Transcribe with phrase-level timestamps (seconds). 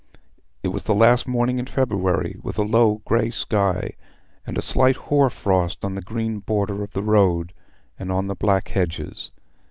[0.63, 3.93] It was the last morning in February, with a low grey sky,
[4.47, 7.53] and a slight hoar frost on the green border of the road
[7.99, 9.29] and on the black hedges.